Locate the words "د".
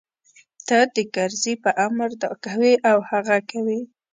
0.95-0.97